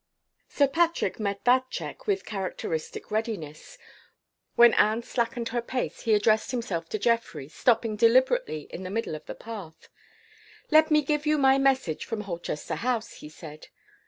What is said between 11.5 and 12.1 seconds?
message